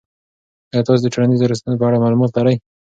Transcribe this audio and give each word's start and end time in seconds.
آیا 0.71 0.81
تاسو 0.87 1.01
د 1.03 1.07
ټولنیزو 1.13 1.45
ارزښتونو 1.47 1.79
په 1.79 1.85
اړه 1.87 2.01
معلومات 2.03 2.31
لرئ؟ 2.37 2.55